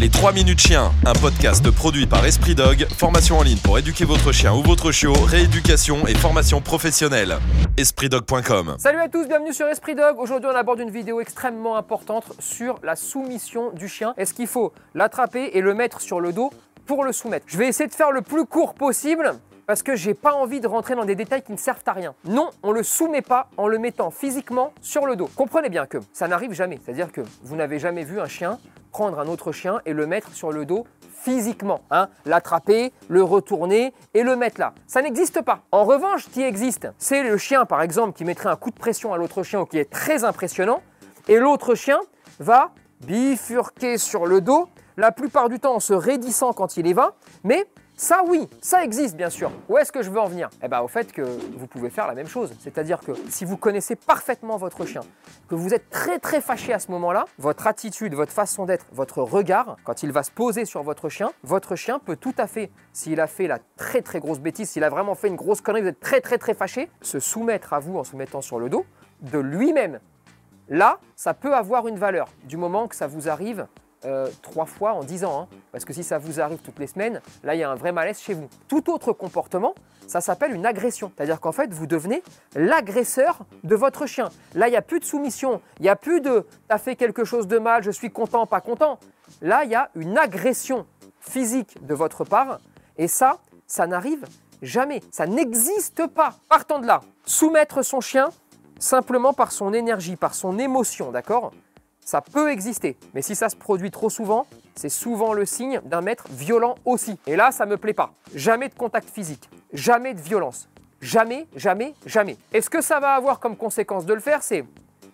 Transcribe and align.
Les 0.00 0.08
3 0.08 0.30
minutes 0.30 0.60
chien, 0.60 0.92
un 1.04 1.12
podcast 1.12 1.68
produit 1.72 2.06
par 2.06 2.24
Esprit 2.24 2.54
Dog, 2.54 2.86
formation 2.96 3.36
en 3.38 3.42
ligne 3.42 3.58
pour 3.58 3.80
éduquer 3.80 4.04
votre 4.04 4.30
chien 4.30 4.54
ou 4.54 4.62
votre 4.62 4.92
chiot, 4.92 5.12
rééducation 5.12 6.06
et 6.06 6.14
formation 6.14 6.60
professionnelle. 6.60 7.36
EspritDog.com 7.76 8.76
Salut 8.78 9.00
à 9.00 9.08
tous, 9.08 9.26
bienvenue 9.26 9.52
sur 9.52 9.66
Esprit 9.66 9.96
Dog. 9.96 10.20
Aujourd'hui, 10.20 10.48
on 10.52 10.56
aborde 10.56 10.78
une 10.78 10.92
vidéo 10.92 11.20
extrêmement 11.20 11.76
importante 11.76 12.32
sur 12.38 12.78
la 12.84 12.94
soumission 12.94 13.72
du 13.72 13.88
chien. 13.88 14.14
Est-ce 14.16 14.34
qu'il 14.34 14.46
faut 14.46 14.72
l'attraper 14.94 15.50
et 15.54 15.60
le 15.60 15.74
mettre 15.74 16.00
sur 16.00 16.20
le 16.20 16.32
dos 16.32 16.52
pour 16.86 17.02
le 17.02 17.12
soumettre? 17.12 17.46
Je 17.48 17.58
vais 17.58 17.66
essayer 17.66 17.88
de 17.88 17.94
faire 17.94 18.12
le 18.12 18.22
plus 18.22 18.46
court 18.46 18.74
possible 18.74 19.34
parce 19.68 19.82
que 19.82 19.94
j'ai 19.94 20.14
pas 20.14 20.32
envie 20.32 20.60
de 20.60 20.66
rentrer 20.66 20.94
dans 20.94 21.04
des 21.04 21.14
détails 21.14 21.42
qui 21.42 21.52
ne 21.52 21.58
servent 21.58 21.82
à 21.84 21.92
rien. 21.92 22.14
Non, 22.24 22.48
on 22.62 22.72
le 22.72 22.82
soumet 22.82 23.20
pas 23.20 23.50
en 23.58 23.68
le 23.68 23.78
mettant 23.78 24.10
physiquement 24.10 24.72
sur 24.80 25.04
le 25.04 25.14
dos. 25.14 25.28
Comprenez 25.36 25.68
bien 25.68 25.84
que 25.84 25.98
ça 26.14 26.26
n'arrive 26.26 26.54
jamais. 26.54 26.80
C'est-à-dire 26.82 27.12
que 27.12 27.20
vous 27.42 27.54
n'avez 27.54 27.78
jamais 27.78 28.02
vu 28.02 28.18
un 28.18 28.26
chien 28.26 28.58
prendre 28.92 29.18
un 29.18 29.26
autre 29.26 29.52
chien 29.52 29.80
et 29.84 29.92
le 29.92 30.06
mettre 30.06 30.32
sur 30.32 30.52
le 30.52 30.64
dos 30.64 30.86
physiquement, 31.12 31.82
hein, 31.90 32.08
l'attraper, 32.24 32.94
le 33.08 33.22
retourner 33.22 33.92
et 34.14 34.22
le 34.22 34.36
mettre 34.36 34.58
là. 34.58 34.72
Ça 34.86 35.02
n'existe 35.02 35.42
pas. 35.42 35.60
En 35.70 35.84
revanche, 35.84 36.24
ce 36.24 36.30
qui 36.30 36.40
existe, 36.40 36.88
c'est 36.96 37.22
le 37.22 37.36
chien 37.36 37.66
par 37.66 37.82
exemple 37.82 38.16
qui 38.16 38.24
mettrait 38.24 38.48
un 38.48 38.56
coup 38.56 38.70
de 38.70 38.78
pression 38.78 39.12
à 39.12 39.18
l'autre 39.18 39.42
chien 39.42 39.66
qui 39.66 39.76
est 39.76 39.90
très 39.90 40.24
impressionnant 40.24 40.80
et 41.28 41.36
l'autre 41.36 41.74
chien 41.74 42.00
va 42.40 42.70
bifurquer 43.02 43.98
sur 43.98 44.24
le 44.24 44.40
dos, 44.40 44.66
la 44.96 45.12
plupart 45.12 45.50
du 45.50 45.60
temps 45.60 45.74
en 45.74 45.80
se 45.80 45.92
raidissant 45.92 46.54
quand 46.54 46.78
il 46.78 46.86
y 46.86 46.94
va, 46.94 47.12
mais 47.44 47.66
ça 47.98 48.22
oui, 48.28 48.48
ça 48.62 48.84
existe 48.84 49.16
bien 49.16 49.28
sûr. 49.28 49.50
Où 49.68 49.76
est-ce 49.76 49.90
que 49.90 50.02
je 50.02 50.10
veux 50.10 50.20
en 50.20 50.28
venir? 50.28 50.48
Eh 50.62 50.68
bien 50.68 50.80
au 50.80 50.86
fait 50.86 51.12
que 51.12 51.22
vous 51.22 51.66
pouvez 51.66 51.90
faire 51.90 52.06
la 52.06 52.14
même 52.14 52.28
chose. 52.28 52.54
C'est-à-dire 52.60 53.00
que 53.00 53.10
si 53.28 53.44
vous 53.44 53.56
connaissez 53.56 53.96
parfaitement 53.96 54.56
votre 54.56 54.86
chien, 54.86 55.00
que 55.48 55.56
vous 55.56 55.74
êtes 55.74 55.90
très 55.90 56.20
très 56.20 56.40
fâché 56.40 56.72
à 56.72 56.78
ce 56.78 56.92
moment-là, 56.92 57.24
votre 57.38 57.66
attitude, 57.66 58.14
votre 58.14 58.30
façon 58.30 58.66
d'être, 58.66 58.86
votre 58.92 59.20
regard, 59.20 59.76
quand 59.82 60.04
il 60.04 60.12
va 60.12 60.22
se 60.22 60.30
poser 60.30 60.64
sur 60.64 60.84
votre 60.84 61.08
chien, 61.08 61.32
votre 61.42 61.74
chien 61.74 61.98
peut 61.98 62.14
tout 62.14 62.34
à 62.38 62.46
fait, 62.46 62.70
s'il 62.92 63.20
a 63.20 63.26
fait 63.26 63.48
la 63.48 63.58
très 63.76 64.00
très 64.00 64.20
grosse 64.20 64.38
bêtise, 64.38 64.70
s'il 64.70 64.84
a 64.84 64.90
vraiment 64.90 65.16
fait 65.16 65.26
une 65.26 65.34
grosse 65.34 65.60
connerie, 65.60 65.82
vous 65.82 65.88
êtes 65.88 65.98
très 65.98 66.20
très 66.20 66.38
très 66.38 66.54
fâché, 66.54 66.88
se 67.02 67.18
soumettre 67.18 67.72
à 67.72 67.80
vous 67.80 67.98
en 67.98 68.04
se 68.04 68.14
mettant 68.14 68.42
sur 68.42 68.60
le 68.60 68.68
dos 68.68 68.86
de 69.22 69.40
lui-même. 69.40 69.98
Là, 70.68 71.00
ça 71.16 71.34
peut 71.34 71.54
avoir 71.54 71.88
une 71.88 71.98
valeur 71.98 72.28
du 72.44 72.56
moment 72.56 72.86
que 72.86 72.94
ça 72.94 73.08
vous 73.08 73.28
arrive 73.28 73.66
euh, 74.04 74.28
trois 74.42 74.66
fois 74.66 74.92
en 74.92 75.02
dix 75.02 75.24
ans. 75.24 75.42
Hein. 75.42 75.56
Parce 75.72 75.84
que 75.84 75.92
si 75.92 76.04
ça 76.04 76.18
vous 76.18 76.40
arrive 76.40 76.58
toutes 76.58 76.78
les 76.78 76.86
semaines, 76.86 77.20
là, 77.42 77.54
il 77.54 77.58
y 77.58 77.62
a 77.62 77.70
un 77.70 77.74
vrai 77.74 77.92
malaise 77.92 78.18
chez 78.20 78.34
vous. 78.34 78.48
Tout 78.68 78.90
autre 78.90 79.12
comportement, 79.12 79.74
ça 80.06 80.20
s'appelle 80.20 80.52
une 80.52 80.66
agression. 80.66 81.12
C'est-à-dire 81.16 81.40
qu'en 81.40 81.52
fait, 81.52 81.72
vous 81.72 81.86
devenez 81.86 82.22
l'agresseur 82.54 83.40
de 83.64 83.74
votre 83.74 84.06
chien. 84.06 84.30
Là, 84.54 84.68
il 84.68 84.70
n'y 84.70 84.76
a 84.76 84.82
plus 84.82 85.00
de 85.00 85.04
soumission. 85.04 85.60
Il 85.78 85.82
n'y 85.82 85.88
a 85.88 85.96
plus 85.96 86.20
de 86.20 86.46
«t'as 86.68 86.78
fait 86.78 86.96
quelque 86.96 87.24
chose 87.24 87.46
de 87.46 87.58
mal, 87.58 87.82
je 87.82 87.90
suis 87.90 88.10
content, 88.10 88.46
pas 88.46 88.60
content». 88.60 88.98
Là, 89.42 89.64
il 89.64 89.70
y 89.70 89.74
a 89.74 89.90
une 89.94 90.16
agression 90.16 90.86
physique 91.20 91.84
de 91.86 91.94
votre 91.94 92.24
part. 92.24 92.60
Et 92.96 93.08
ça, 93.08 93.38
ça 93.66 93.86
n'arrive 93.86 94.24
jamais. 94.62 95.02
Ça 95.10 95.26
n'existe 95.26 96.06
pas. 96.06 96.34
Partant 96.48 96.78
de 96.78 96.86
là, 96.86 97.00
soumettre 97.24 97.84
son 97.84 98.00
chien 98.00 98.30
simplement 98.78 99.32
par 99.32 99.52
son 99.52 99.72
énergie, 99.72 100.16
par 100.16 100.34
son 100.34 100.58
émotion, 100.58 101.10
d'accord? 101.10 101.52
Ça 102.08 102.22
peut 102.22 102.50
exister. 102.50 102.96
Mais 103.12 103.20
si 103.20 103.34
ça 103.34 103.50
se 103.50 103.56
produit 103.56 103.90
trop 103.90 104.08
souvent, 104.08 104.46
c'est 104.74 104.88
souvent 104.88 105.34
le 105.34 105.44
signe 105.44 105.82
d'un 105.84 106.00
maître 106.00 106.24
violent 106.30 106.76
aussi. 106.86 107.18
Et 107.26 107.36
là, 107.36 107.50
ça 107.50 107.66
me 107.66 107.76
plaît 107.76 107.92
pas. 107.92 108.14
Jamais 108.34 108.70
de 108.70 108.74
contact 108.74 109.10
physique, 109.10 109.50
jamais 109.74 110.14
de 110.14 110.20
violence. 110.20 110.70
Jamais, 111.02 111.46
jamais, 111.54 111.92
jamais. 112.06 112.38
Et 112.54 112.62
ce 112.62 112.70
que 112.70 112.80
ça 112.80 112.98
va 112.98 113.10
avoir 113.10 113.40
comme 113.40 113.58
conséquence 113.58 114.06
de 114.06 114.14
le 114.14 114.20
faire, 114.20 114.42
c'est 114.42 114.64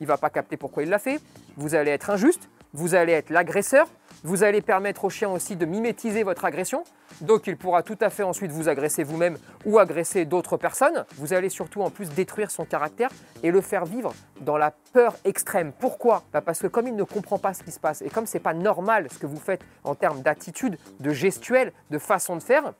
il 0.00 0.06
va 0.06 0.18
pas 0.18 0.28
capter 0.28 0.58
pourquoi 0.58 0.82
il 0.82 0.90
l'a 0.90 0.98
fait, 0.98 1.18
vous 1.56 1.74
allez 1.74 1.92
être 1.92 2.10
injuste, 2.10 2.50
vous 2.74 2.94
allez 2.94 3.14
être 3.14 3.30
l'agresseur, 3.30 3.88
vous 4.24 4.44
allez 4.44 4.62
permettre 4.62 5.04
au 5.04 5.10
chien 5.10 5.28
aussi 5.28 5.56
de 5.56 5.66
mimétiser 5.66 6.22
votre 6.22 6.44
agression, 6.44 6.84
donc 7.20 7.46
il 7.46 7.56
pourra 7.56 7.82
tout 7.82 7.98
à 8.00 8.10
fait 8.10 8.22
ensuite 8.22 8.50
vous 8.50 8.68
agresser 8.68 9.02
vous-même 9.02 9.36
ou 9.64 9.78
agresser 9.78 10.24
d'autres 10.24 10.56
personnes. 10.56 11.04
Vous 11.16 11.32
allez 11.32 11.48
surtout 11.48 11.82
en 11.82 11.90
plus 11.90 12.08
détruire 12.10 12.50
son 12.50 12.64
caractère 12.64 13.10
et 13.42 13.50
le 13.50 13.60
faire 13.60 13.84
vivre 13.84 14.14
dans 14.40 14.56
la 14.56 14.72
peur 14.92 15.16
extrême. 15.24 15.72
Pourquoi? 15.78 16.22
Bah, 16.32 16.40
Parce 16.40 16.60
que 16.60 16.66
comme 16.66 16.86
il 16.86 16.96
ne 16.96 17.04
comprend 17.04 17.38
pas 17.38 17.54
ce 17.54 17.62
qui 17.62 17.72
se 17.72 17.80
passe 17.80 18.02
et 18.02 18.10
comme 18.10 18.26
c'est 18.26 18.40
pas 18.40 18.54
normal 18.54 19.08
ce 19.10 19.18
que 19.18 19.26
vous 19.26 19.40
faites 19.40 19.62
en 19.84 19.94
termes 19.94 20.22
d'attitude, 20.22 20.78
de 21.00 21.10
gestuelle, 21.10 21.72
de 21.90 21.98
façon 21.98 22.36
de 22.36 22.42
faire, 22.42 22.72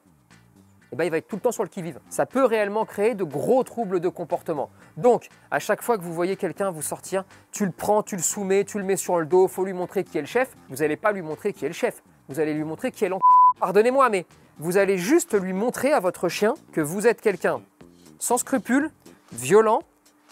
eh 0.93 0.97
ben, 0.97 1.05
il 1.05 1.11
va 1.11 1.17
être 1.17 1.27
tout 1.27 1.37
le 1.37 1.43
temps 1.43 1.53
sur 1.53 1.63
le 1.63 1.71
qui-vive. 1.71 1.99
Ça 2.11 2.27
peut 2.27 2.45
réellement 2.45 2.85
créer 2.85 3.15
de 3.15 3.25
gros 3.25 3.65
troubles 3.65 3.99
de 3.99 4.09
comportement. 4.09 4.69
Donc, 4.97 5.29
à 5.51 5.59
chaque 5.59 5.83
fois 5.83 5.97
que 5.99 6.03
vous 6.03 6.13
voyez 6.13 6.37
quelqu'un 6.37 6.71
vous 6.71 6.83
sortir, 6.83 7.25
tu 7.51 7.65
le 7.65 7.73
prends, 7.73 8.03
tu 8.03 8.17
le 8.17 8.23
soumets, 8.23 8.65
tu 8.65 8.79
le 8.79 8.85
mets 8.85 8.97
sur 8.97 9.19
le 9.19 9.27
dos, 9.27 9.49
faut 9.49 9.65
lui 9.65 9.73
montrer 9.73 10.05
qui 10.05 10.19
est 10.19 10.23
le 10.23 10.27
chef. 10.27 10.55
Vous 10.69 10.77
n'allez 10.77 10.97
pas 10.97 11.13
lui 11.13 11.23
montrer 11.23 11.53
qui 11.53 11.65
est 11.65 11.69
le 11.69 11.75
chef. 11.75 12.03
Vous 12.29 12.41
allez 12.41 12.55
lui 12.55 12.65
montrer 12.65 12.93
qui 12.93 13.05
est 13.05 13.09
l'en... 13.09 13.19
Pardonnez-moi, 13.59 14.09
mais 14.11 14.27
vous 14.59 14.77
allez 14.77 14.99
juste 14.99 15.35
lui 15.41 15.53
montrer 15.53 15.93
à 15.93 16.01
votre 16.01 16.29
chien 16.29 16.55
que 16.73 16.81
vous 16.81 17.07
êtes 17.07 17.21
quelqu'un 17.21 17.63
sans 18.19 18.39
scrupules, 18.39 18.91
violent, 19.33 19.83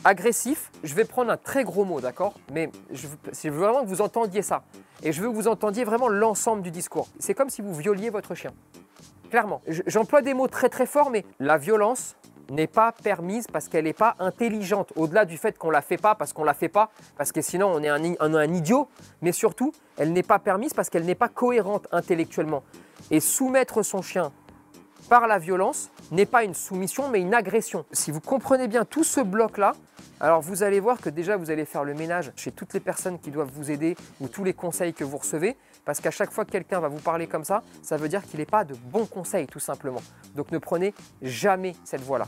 agressif. 0.05 0.71
Je 0.85 0.95
vais 0.95 1.05
prendre 1.05 1.31
un 1.33 1.37
très 1.37 1.65
gros 1.65 1.85
mot, 1.85 2.01
d'accord? 2.01 2.35
Mais 2.53 2.71
je 2.93 3.09
veux 3.49 3.59
vraiment 3.59 3.83
que 3.83 3.89
vous 3.89 4.01
entendiez 4.01 4.43
ça. 4.43 4.63
Et 5.03 5.13
je 5.13 5.21
veux 5.21 5.29
que 5.29 5.35
vous 5.35 5.49
entendiez 5.49 5.85
vraiment 5.85 6.09
l'ensemble 6.09 6.63
du 6.63 6.71
discours. 6.71 7.09
C'est 7.19 7.35
comme 7.35 7.51
si 7.51 7.63
vous 7.63 7.75
violiez 7.75 8.11
votre 8.11 8.35
chien. 8.35 8.53
Clairement. 9.31 9.63
J'emploie 9.87 10.23
des 10.23 10.35
mots 10.35 10.49
très 10.49 10.69
très 10.69 10.87
forts, 10.87 11.11
mais 11.11 11.25
la 11.39 11.57
violence 11.57 12.17
n'est 12.51 12.67
pas 12.67 12.93
permise 12.93 13.47
parce 13.47 13.69
qu'elle 13.69 13.85
n'est 13.85 13.93
pas 13.93 14.17
intelligente. 14.19 14.93
Au-delà 14.97 15.25
du 15.25 15.37
fait 15.37 15.57
qu'on 15.57 15.71
la 15.71 15.83
fait 15.83 15.97
pas 15.97 16.15
parce 16.15 16.33
qu'on 16.33 16.45
la 16.45 16.55
fait 16.55 16.69
pas, 16.69 16.91
parce 17.17 17.33
que 17.33 17.41
sinon 17.41 17.73
on 17.73 17.83
est 17.83 17.89
un, 17.89 18.03
un 18.21 18.55
idiot, 18.55 18.89
mais 19.23 19.33
surtout, 19.33 19.73
elle 19.97 20.13
n'est 20.13 20.23
pas 20.23 20.39
permise 20.39 20.75
parce 20.75 20.91
qu'elle 20.91 21.05
n'est 21.05 21.15
pas 21.15 21.29
cohérente 21.29 21.87
intellectuellement. 21.93 22.63
Et 23.11 23.21
soumettre 23.21 23.83
son 23.83 24.03
chien 24.03 24.31
par 25.09 25.27
la 25.27 25.39
violence 25.39 25.91
n'est 26.11 26.27
pas 26.27 26.45
une 26.45 26.55
soumission, 26.55 27.09
mais 27.09 27.21
une 27.21 27.35
agression. 27.35 27.85
Si 27.93 28.11
vous 28.11 28.21
comprenez 28.21 28.69
bien 28.69 28.85
tout 28.85 29.05
ce 29.05 29.21
bloc-là, 29.21 29.73
alors 30.21 30.41
vous 30.41 30.63
allez 30.63 30.81
voir 30.81 31.01
que 31.01 31.09
déjà 31.09 31.37
vous 31.37 31.51
allez 31.51 31.65
faire 31.65 31.85
le 31.85 31.95
ménage 31.95 32.33
chez 32.37 32.53
toutes 32.53 32.75
les 32.75 32.81
personnes 32.81 33.19
qui 33.19 33.31
doivent 33.31 33.51
vous 33.55 33.71
aider 33.71 33.97
ou 34.21 34.29
tous 34.29 34.45
les 34.45 34.53
conseils 34.53 34.93
que 34.93 35.05
vous 35.05 35.17
recevez, 35.17 35.57
parce 35.85 36.01
qu'à 36.01 36.11
chaque 36.11 36.31
fois 36.31 36.45
que 36.45 36.51
quelqu'un 36.51 36.81
va 36.81 36.89
vous 36.89 36.99
parler 36.99 37.27
comme 37.27 37.45
ça, 37.45 37.63
ça 37.83 37.97
veut 37.97 38.09
dire 38.09 38.23
qu'il 38.23 38.39
n'est 38.39 38.47
pas 38.47 38.65
de 38.65 38.75
bons 38.75 39.07
conseils 39.07 39.47
tout 39.47 39.61
simplement. 39.61 40.03
Donc 40.37 40.53
ne 40.53 40.59
prenez 40.59 40.95
jamais 41.23 41.75
cette 41.85 42.03
voie-là. 42.03 42.27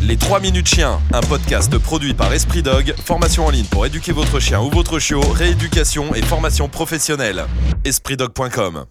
Les 0.00 0.16
3 0.16 0.38
minutes 0.38 0.68
chien, 0.68 1.00
un 1.12 1.20
podcast 1.20 1.76
produit 1.78 2.14
par 2.14 2.32
Esprit 2.32 2.62
Dog, 2.62 2.94
formation 3.04 3.46
en 3.46 3.50
ligne 3.50 3.66
pour 3.66 3.84
éduquer 3.84 4.12
votre 4.12 4.38
chien 4.38 4.60
ou 4.60 4.70
votre 4.70 5.00
chiot, 5.00 5.20
rééducation 5.20 6.14
et 6.14 6.22
formation 6.22 6.68
professionnelle. 6.68 7.44
EspritDog.com 7.84 8.84